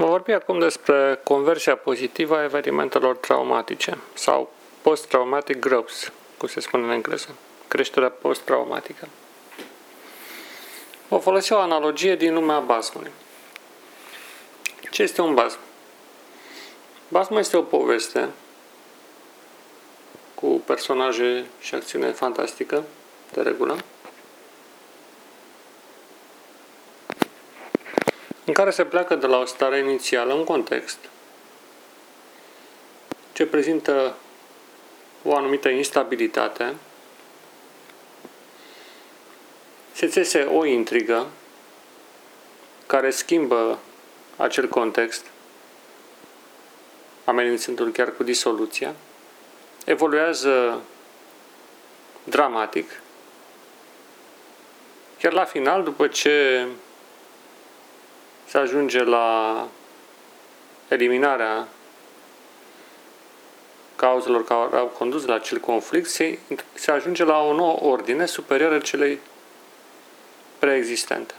[0.00, 4.52] Vă vorbi acum despre conversia pozitivă a evenimentelor traumatice sau
[4.82, 7.28] post-traumatic growth, cum se spune în engleză,
[7.68, 9.08] creșterea post-traumatică.
[11.08, 13.10] Vă folosi o analogie din lumea basmului.
[14.90, 15.58] Ce este un basm?
[17.08, 18.28] Basmul este o poveste
[20.34, 22.84] cu personaje și acțiune fantastică,
[23.32, 23.76] de regulă,
[28.50, 30.98] în care se pleacă de la o stare inițială, un context,
[33.32, 34.14] ce prezintă
[35.22, 36.74] o anumită instabilitate,
[39.92, 41.26] se țese o intrigă
[42.86, 43.78] care schimbă
[44.36, 45.26] acel context,
[47.24, 48.94] amenințându-l chiar cu disoluția,
[49.84, 50.82] evoluează
[52.24, 53.00] dramatic,
[55.20, 56.66] chiar la final, după ce
[58.50, 59.68] se ajunge la
[60.88, 61.68] eliminarea
[63.96, 66.38] cauzelor care au condus la acel conflict, se,
[66.74, 69.18] se ajunge la o nouă ordine superioară celei
[70.58, 71.34] preexistente.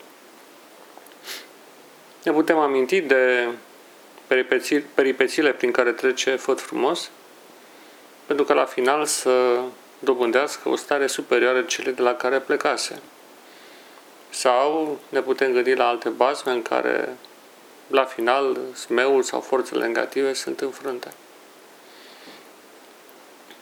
[2.24, 3.48] Ne putem aminti de
[4.94, 7.10] peripețiile prin care trece Făt frumos,
[8.26, 9.60] pentru că la final să
[10.00, 13.02] dobândească o stare superioară celei de la care plecase.
[14.32, 17.18] Sau ne putem gândi la alte bazme în care
[17.88, 21.14] la final smeul sau forțele negative sunt înfrânte.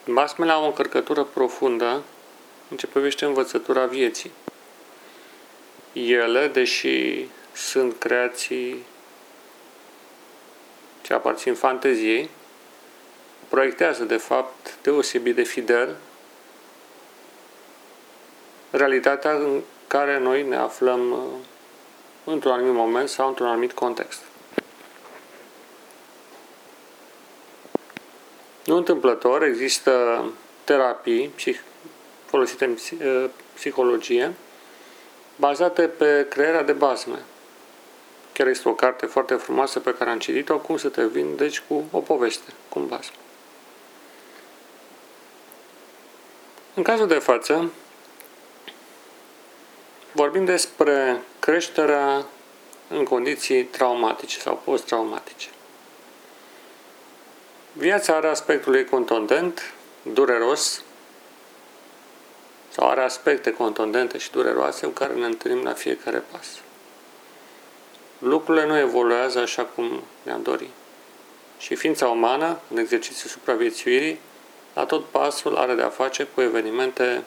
[0.06, 2.04] Basmele au o încărcătură profundă
[2.70, 4.32] în ce privește învățătura vieții.
[5.94, 8.86] Ele, deși sunt creații
[11.02, 12.30] ce aparțin fanteziei,
[13.48, 15.96] proiectează de fapt deosebit de fidel
[18.72, 21.20] realitatea în care noi ne aflăm uh,
[22.24, 24.22] într-un anumit moment sau într-un anumit context.
[28.66, 30.24] Nu întâmplător există
[30.64, 31.34] terapii
[32.26, 34.34] folosite în uh, psihologie
[35.36, 37.20] bazate pe crearea de bazme.
[38.34, 41.84] Chiar este o carte foarte frumoasă pe care am citit-o, cum să te vindeci cu
[41.92, 43.12] o poveste, cu un bazm.
[46.74, 47.72] În cazul de față,
[50.12, 52.26] vorbim despre creșterea
[52.88, 55.48] în condiții traumatice sau post-traumatice.
[57.74, 59.74] Viața are aspectul ei contundent,
[60.14, 60.84] dureros,
[62.70, 66.48] sau are aspecte contundente și dureroase cu care ne întâlnim la fiecare pas.
[68.20, 70.70] Lucrurile nu evoluează așa cum ne-am dorit.
[71.58, 74.20] Și ființa umană, în exercițiul supraviețuirii,
[74.74, 77.24] la tot pasul are de a face cu evenimente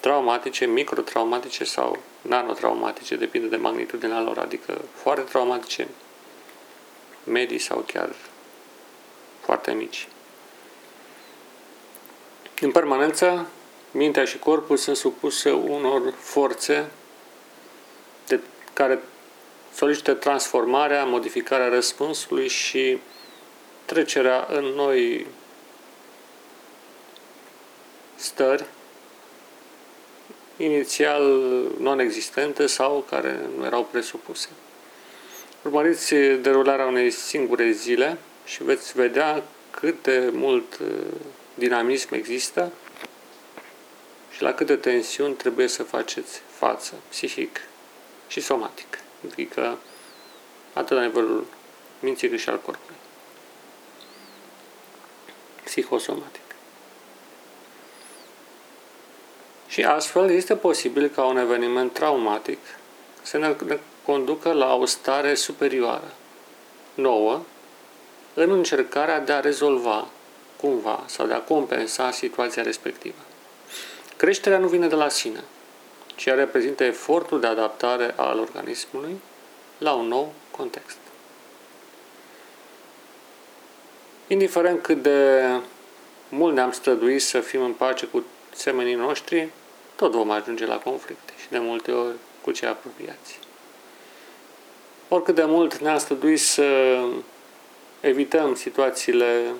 [0.00, 5.88] traumatice, microtraumatice sau nanotraumatice, depinde de magnitudinea lor, adică foarte traumatice,
[7.24, 8.14] medii sau chiar
[9.40, 10.08] foarte mici.
[12.60, 13.46] În permanență,
[13.90, 16.90] mintea și corpul sunt supuse unor forțe
[18.26, 18.40] de
[18.72, 18.98] care
[19.74, 22.98] solicită transformarea, modificarea răspunsului și
[23.84, 25.26] trecerea în noi
[28.14, 28.64] stări
[30.62, 31.22] inițial
[31.78, 34.48] non-existente sau care nu erau presupuse.
[35.62, 40.88] Urmăriți derularea unei singure zile și veți vedea cât de mult uh,
[41.54, 42.72] dinamism există
[44.30, 47.60] și la câte tensiuni trebuie să faceți față, psihic
[48.28, 48.98] și somatic.
[49.32, 49.78] Adică
[50.72, 51.46] atât la nivelul
[52.00, 52.96] minții cât și al corpului.
[55.64, 56.49] Psihosomatic.
[59.70, 62.58] Și astfel este posibil ca un eveniment traumatic
[63.22, 63.56] să ne
[64.04, 66.12] conducă la o stare superioară,
[66.94, 67.42] nouă,
[68.34, 70.06] în încercarea de a rezolva
[70.56, 73.18] cumva sau de a compensa situația respectivă.
[74.16, 75.44] Creșterea nu vine de la sine,
[76.14, 79.20] ci reprezintă efortul de adaptare al organismului
[79.78, 80.96] la un nou context.
[84.26, 85.44] Indiferent cât de
[86.28, 88.24] mult ne-am străduit să fim în pace cu
[88.54, 89.48] semenii noștri,
[90.00, 93.38] tot vom ajunge la conflicte și de multe ori cu cei apropiați.
[95.08, 96.98] Oricât de mult ne-am străduit să
[98.00, 99.54] evităm situațiile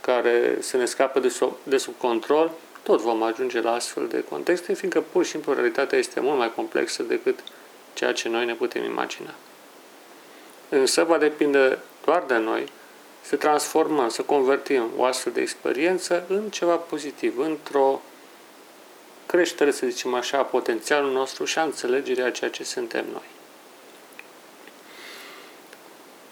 [0.00, 2.50] care se ne scapă de sub, de sub control,
[2.82, 6.54] tot vom ajunge la astfel de contexte, fiindcă pur și simplu realitatea este mult mai
[6.54, 7.38] complexă decât
[7.92, 9.34] ceea ce noi ne putem imagina.
[10.68, 12.66] Însă va depinde doar de noi
[13.20, 18.00] să transformăm, să convertim o astfel de experiență în ceva pozitiv, într-o
[19.32, 23.28] creștere, să zicem așa, a potențialului nostru și a înțelegerea ceea ce suntem noi.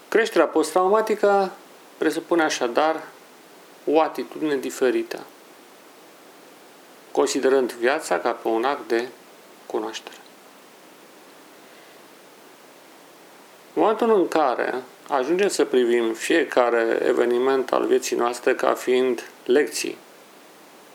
[0.09, 1.53] Creșterea post-traumatică
[1.99, 3.03] presupune așadar
[3.85, 5.21] o atitudine diferită,
[7.11, 9.09] considerând viața ca pe un act de
[9.67, 10.17] cunoaștere.
[13.75, 14.75] În momentul în care
[15.09, 19.99] ajungem să privim fiecare eveniment al vieții noastre ca fiind lecții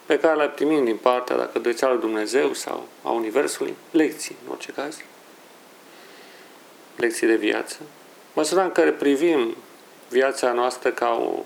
[0.05, 4.51] pe care le primim din partea, dacă doriți, al Dumnezeu sau a Universului, lecții, în
[4.51, 4.97] orice caz,
[6.95, 7.77] lecții de viață,
[8.33, 9.55] măsura în care privim
[10.09, 11.43] viața noastră ca o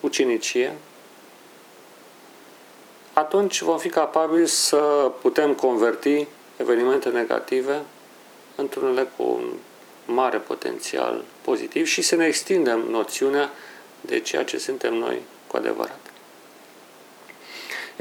[0.00, 0.76] ucenicie,
[3.12, 6.26] atunci vom fi capabili să putem converti
[6.56, 7.82] evenimente negative
[8.54, 9.52] într-unele cu un
[10.14, 13.50] mare potențial pozitiv și să ne extindem noțiunea
[14.00, 16.11] de ceea ce suntem noi cu adevărat.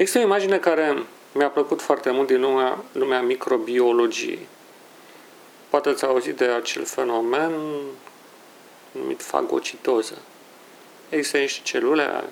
[0.02, 1.04] Există o imagine care
[1.34, 4.48] mi-a plăcut foarte mult din lumea, lumea microbiologiei.
[5.70, 7.52] Poate ați auzit de acel fenomen
[8.92, 10.18] numit fagocitoză.
[11.10, 12.24] Există niște celule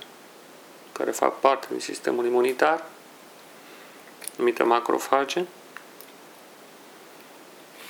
[0.91, 2.85] care fac parte din sistemul imunitar,
[4.35, 5.45] numite macrofage,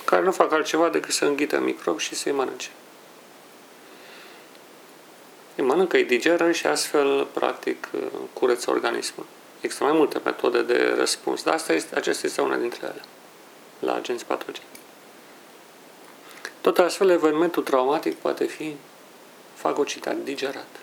[0.04, 2.70] care nu fac altceva decât să înghită microb și să-i mănânce.
[5.54, 7.88] Îi mănâncă, îi digeră și astfel, practic,
[8.32, 9.26] curăță organismul.
[9.60, 13.02] Există mai multe metode de răspuns, dar asta este, acesta este una dintre ele,
[13.78, 14.64] la agenți patogeni.
[16.60, 18.76] Tot astfel, evenimentul traumatic poate fi
[19.54, 20.80] fagocitat, digerat.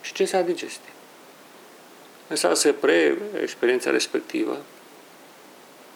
[0.00, 0.92] Și ce înseamnă digestie?
[2.28, 4.58] Înseamnă să preie experiența respectivă,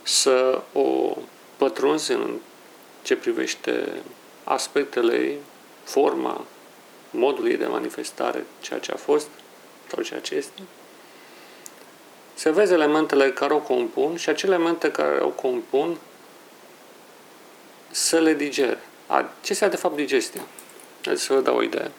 [0.03, 1.17] să o
[1.57, 2.39] pătrunzi în
[3.03, 4.03] ce privește
[4.45, 5.39] aspectele ei,
[5.85, 6.45] forma,
[7.11, 9.29] modul ei de manifestare, ceea ce a fost
[9.91, 10.61] sau ceea ce este,
[12.39, 15.97] să vezi elementele care o compun și acele elemente care o compun
[17.91, 18.79] să le digere.
[19.41, 20.43] Ce este de fapt digestia?
[21.05, 21.91] Hai să vă dau o idee.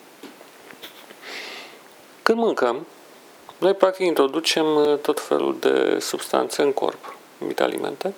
[2.24, 2.86] Când mâncăm,
[3.58, 8.14] noi practic introducem uh, tot felul de substanțe în corp, anumite alimente,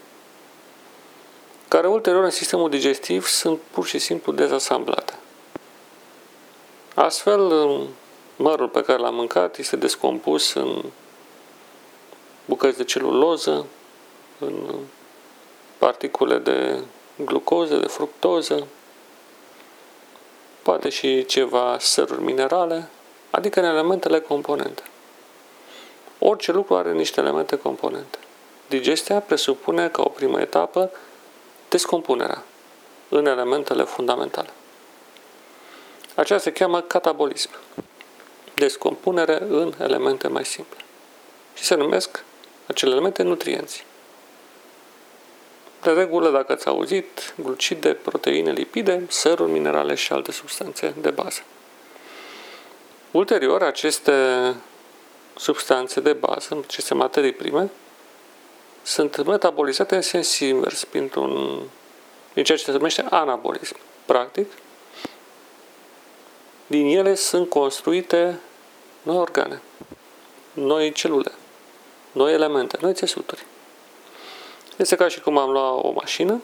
[1.67, 5.13] care ulterior în sistemul digestiv sunt pur și simplu dezasamblate.
[6.93, 7.41] Astfel,
[8.35, 10.83] mărul pe care l-am mâncat este descompus în
[12.51, 13.65] bucăți de celuloză,
[14.39, 14.75] în
[15.77, 16.79] particule de
[17.15, 18.67] glucoză, de fructoză,
[20.61, 22.89] poate și ceva săruri minerale,
[23.29, 24.83] adică în elementele componente.
[26.19, 28.17] Orice lucru are niște elemente componente.
[28.69, 30.91] Digestia presupune ca o primă etapă
[31.69, 32.43] descompunerea
[33.09, 34.49] în elementele fundamentale.
[36.15, 37.49] Aceasta se cheamă catabolism.
[38.53, 40.77] Descompunere în elemente mai simple.
[41.53, 42.23] Și se numesc
[42.71, 43.85] acele elemente nutrienți.
[45.81, 51.41] De regulă, dacă ați auzit, glucide, proteine, lipide, săruri, minerale și alte substanțe de bază.
[53.11, 54.13] Ulterior, aceste
[55.35, 57.69] substanțe de bază, aceste materii prime,
[58.83, 61.59] sunt metabolizate în sens invers, printr-un,
[62.33, 63.75] din ceea ce se numește anabolism.
[64.05, 64.51] Practic,
[66.67, 68.39] din ele sunt construite
[69.01, 69.61] noi organe,
[70.53, 71.31] noi celule,
[72.11, 73.45] noi elemente, noi țesuturi.
[74.77, 76.41] Este ca și cum am luat o mașină,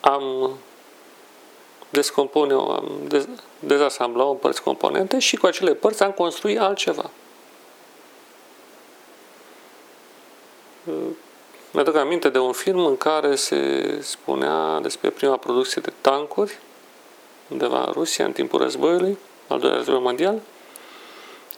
[0.00, 0.56] am
[1.90, 7.10] descompune am dez, dezasamblat o părți componente și cu acele părți am construit altceva.
[11.70, 16.58] Mi-aduc aminte de un film în care se spunea despre prima producție de tancuri
[17.48, 20.40] undeva în Rusia, în timpul războiului, al doilea război mondial.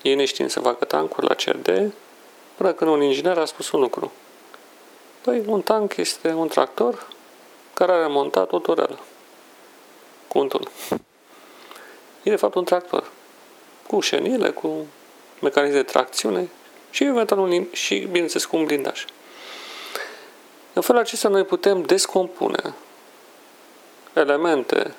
[0.02, 1.92] Ei neștiind să facă tancuri la CRD,
[2.56, 4.12] până când un inginer a spus un lucru.
[5.20, 7.06] Păi, un tank este un tractor
[7.74, 8.98] care are montat o turelă
[10.28, 10.68] cu un tun.
[12.22, 13.10] E de fapt un tractor
[13.86, 14.86] cu șenile, cu
[15.40, 16.48] mecanisme de tracțiune
[16.90, 19.04] și eventual un, și, bineînțeles, cu un blindaj.
[20.72, 22.74] În felul acesta noi putem descompune
[24.12, 24.94] elemente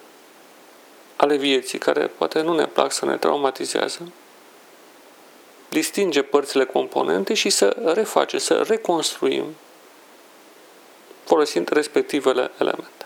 [1.15, 4.12] ale vieții care poate nu ne plac să ne traumatizează,
[5.75, 9.46] distinge părțile componente și să reface, să reconstruim
[11.24, 13.05] folosind respectivele elemente.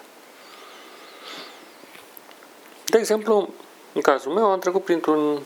[2.86, 3.50] De exemplu,
[3.94, 5.42] în cazul meu am trecut printr-un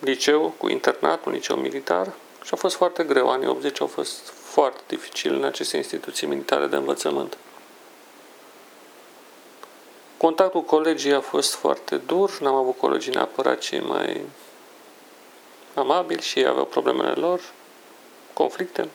[0.00, 2.12] liceu cu internat, un liceu militar
[2.44, 3.30] și a fost foarte greu.
[3.30, 7.36] Anii 80 au fost foarte dificil în aceste instituții militare de învățământ.
[10.16, 14.26] Contactul cu colegii a fost foarte dur, n-am avut colegii neapărat cei mai
[15.74, 17.40] amabili și ei aveau problemele lor,
[18.32, 18.88] conflicte,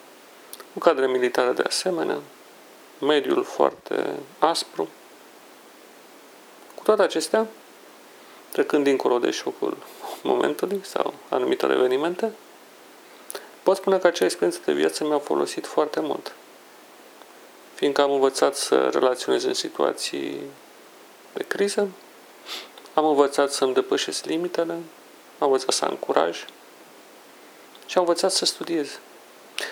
[0.72, 2.18] cu cadre militare de asemenea,
[3.00, 4.88] mediul foarte aspru,
[6.82, 7.46] toate acestea,
[8.52, 9.76] trecând dincolo de șocul
[10.22, 12.32] momentului sau anumitor evenimente,
[13.62, 16.34] pot spune că acea experiență de viață mi-a folosit foarte mult.
[17.74, 20.40] Fiindcă am învățat să relaționez în situații
[21.32, 21.88] de criză,
[22.94, 24.72] am învățat să-mi depășesc limitele,
[25.38, 26.44] am învățat să am curaj
[27.94, 28.98] și am învățat să studiez.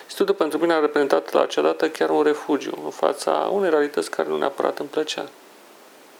[0.05, 4.09] Studiul pentru mine a reprezentat la acea dată chiar un refugiu în fața unei realități
[4.09, 5.29] care nu neapărat îmi plăcea.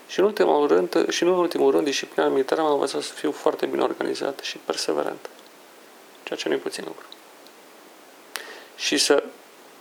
[0.08, 3.32] Și în ultimul rând, și nu în ultimul rând, disciplina militară m-a învățat să fiu
[3.32, 5.30] foarte bine organizat și perseverent.
[6.24, 7.06] Ceea ce nu e puțin lucru.
[8.76, 9.24] Și să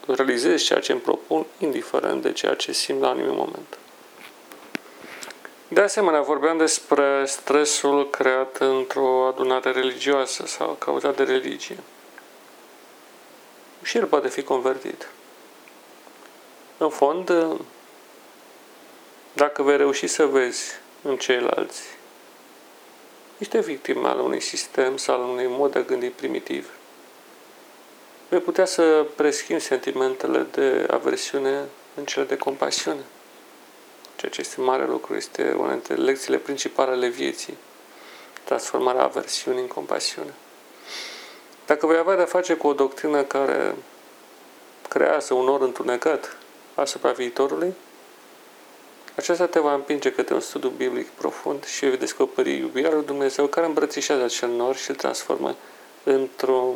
[0.06, 3.78] realizez ceea ce îmi propun, indiferent de ceea ce simt la anumit moment.
[5.68, 11.78] De asemenea, vorbeam despre stresul creat într-o adunare religioasă sau cauzat de religie.
[13.82, 15.08] Și el poate fi convertit.
[16.78, 17.32] În fond,
[19.32, 20.72] dacă vei reuși să vezi
[21.02, 21.82] în ceilalți
[23.42, 26.70] niște victime ale unui sistem sau al unui mod de gândi primitiv,
[28.28, 33.04] vei putea să preschimbi sentimentele de aversiune în cele de compasiune.
[34.16, 37.56] Ceea ce este mare lucru, este una dintre lecțiile principale ale vieții,
[38.44, 40.34] transformarea aversiunii în compasiune.
[41.66, 43.74] Dacă vei avea de-a face cu o doctrină care
[44.88, 46.36] creează un nor întunecat
[46.74, 47.74] asupra viitorului,
[49.16, 53.46] aceasta te va împinge către un studiu biblic profund și vei descoperi iubirea lui Dumnezeu
[53.46, 55.56] care îmbrățișează acel nor și îl transformă
[56.04, 56.74] într-un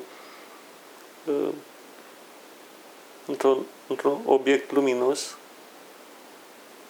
[1.25, 1.49] uh,
[3.27, 5.37] într-un, într-un obiect luminos,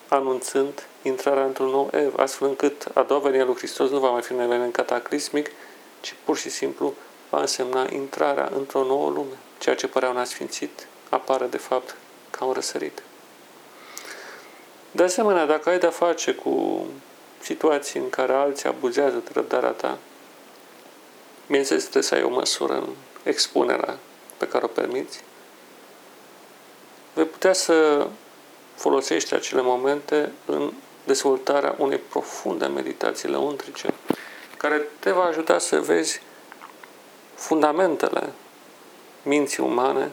[0.08, 4.22] anunțând intrarea într-un nou ev, astfel încât a doua venire lui Hristos nu va mai
[4.22, 5.50] fi un eveniment cataclismic,
[6.00, 6.94] ci pur și simplu
[7.36, 9.36] va însemna intrarea într-o nouă lume.
[9.58, 11.96] Ceea ce părea un asfințit apare de fapt
[12.30, 13.02] ca un răsărit.
[14.90, 16.86] De asemenea, dacă ai de-a face cu
[17.40, 19.98] situații în care alții abuzează de răbdarea ta,
[21.46, 22.88] bineînțeles trebuie să ai o măsură în
[23.22, 23.98] expunerea
[24.36, 25.22] pe care o permiți,
[27.14, 28.06] vei putea să
[28.74, 30.72] folosești acele momente în
[31.04, 33.94] dezvoltarea unei profunde meditații lăuntrice,
[34.56, 36.20] care te va ajuta să vezi
[37.36, 38.32] fundamentele
[39.22, 40.10] minții umane,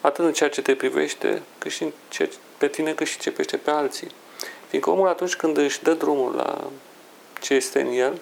[0.00, 3.18] atât în ceea ce te privește, cât și în ceea ce pe tine cât și
[3.18, 4.10] ce pește pe alții.
[4.68, 6.70] Fiindcă omul atunci când își dă drumul la
[7.40, 8.20] ce este în el,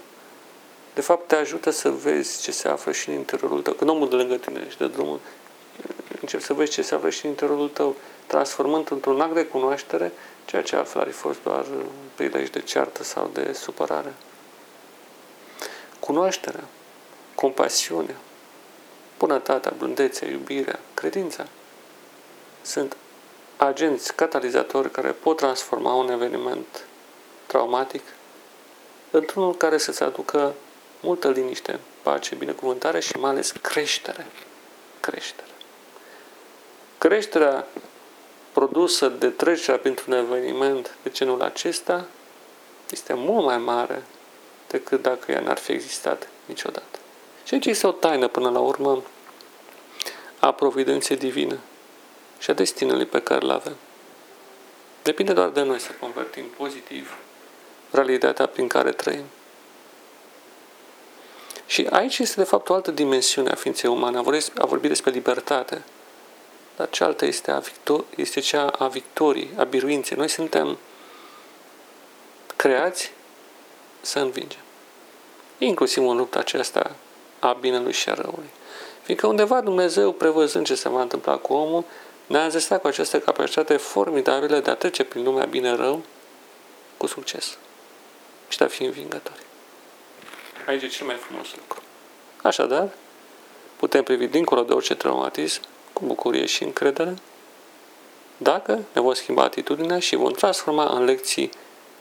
[0.94, 3.72] de fapt te ajută să vezi ce se află și în interiorul tău.
[3.72, 5.20] Când omul de lângă tine își dă drumul,
[6.20, 10.12] începi să vezi ce se află și în interiorul tău, transformând într-un act de cunoaștere
[10.44, 11.64] ceea ce altfel ar fi fost doar
[12.14, 14.14] prilej de ceartă sau de supărare.
[16.00, 16.64] Cunoașterea,
[17.40, 18.16] compasiunea,
[19.18, 21.46] bunătatea, blândețea, iubirea, credința
[22.62, 22.96] sunt
[23.56, 26.84] agenți catalizatori care pot transforma un eveniment
[27.46, 28.02] traumatic
[29.10, 30.54] într-unul care să-ți aducă
[31.00, 34.26] multă liniște, pace, binecuvântare și mai ales creștere.
[35.00, 35.50] Creștere.
[36.98, 37.66] Creșterea
[38.52, 42.06] produsă de trecerea printr-un eveniment de genul acesta
[42.90, 44.02] este mult mai mare
[44.68, 46.98] decât dacă ea n-ar fi existat niciodată.
[47.50, 49.02] Și aici este o taină până la urmă
[50.38, 51.58] a providenței divine
[52.38, 53.76] și a destinului pe care îl avem.
[55.02, 57.16] Depinde doar de noi să convertim pozitiv
[57.90, 59.24] realitatea prin care trăim.
[61.66, 64.18] Și aici este de fapt o altă dimensiune a ființei umane.
[64.18, 65.82] A vorbit, a vorbit despre libertate,
[66.76, 70.16] dar cealaltă este, a victor- este cea a victoriei, a biruinței.
[70.16, 70.78] Noi suntem
[72.56, 73.12] creați
[74.00, 74.60] să învingem.
[75.58, 76.96] Inclusiv în lupta aceasta
[77.40, 78.50] a binelui și a răului.
[79.02, 81.84] Fiindcă undeva Dumnezeu, prevăzând ce se va întâmpla cu omul,
[82.26, 86.02] ne-a înzestrat cu această capacitate formidabilă de a trece prin lumea bine-rău
[86.96, 87.58] cu succes
[88.48, 89.42] și de a fi învingători.
[90.66, 91.82] Aici e cel mai frumos lucru.
[92.42, 92.88] Așadar,
[93.76, 95.60] putem privi dincolo de orice traumatism
[95.92, 97.14] cu bucurie și încredere
[98.36, 101.50] dacă ne vom schimba atitudinea și vom transforma în lecții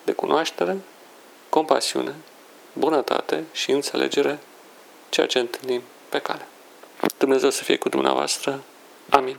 [0.04, 0.78] de cunoaștere,
[1.50, 2.16] compasiune,
[2.74, 4.40] bunătate și înțelegere
[5.10, 6.48] ceea ce întâlnim pe cale.
[7.18, 8.64] Dumnezeu să fie cu dumneavoastră.
[9.10, 9.38] Amin.